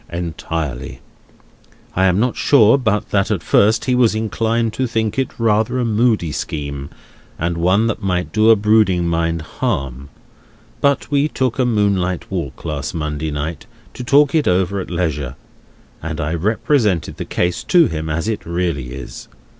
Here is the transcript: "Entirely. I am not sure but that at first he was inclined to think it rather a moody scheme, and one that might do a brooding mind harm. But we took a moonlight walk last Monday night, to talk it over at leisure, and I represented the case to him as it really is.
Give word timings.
"Entirely. 0.11 0.99
I 1.95 2.05
am 2.05 2.19
not 2.19 2.35
sure 2.35 2.79
but 2.79 3.11
that 3.11 3.29
at 3.29 3.43
first 3.43 3.85
he 3.85 3.93
was 3.93 4.15
inclined 4.15 4.73
to 4.73 4.87
think 4.87 5.19
it 5.19 5.29
rather 5.39 5.77
a 5.77 5.85
moody 5.85 6.31
scheme, 6.31 6.89
and 7.37 7.55
one 7.55 7.85
that 7.85 8.01
might 8.01 8.33
do 8.33 8.49
a 8.49 8.55
brooding 8.55 9.07
mind 9.07 9.43
harm. 9.43 10.09
But 10.79 11.11
we 11.11 11.27
took 11.27 11.59
a 11.59 11.65
moonlight 11.65 12.31
walk 12.31 12.65
last 12.65 12.95
Monday 12.95 13.29
night, 13.29 13.67
to 13.93 14.03
talk 14.03 14.33
it 14.33 14.47
over 14.47 14.79
at 14.79 14.89
leisure, 14.89 15.35
and 16.01 16.19
I 16.19 16.33
represented 16.33 17.17
the 17.17 17.25
case 17.25 17.63
to 17.65 17.85
him 17.85 18.09
as 18.09 18.27
it 18.27 18.43
really 18.43 18.93
is. 18.95 19.27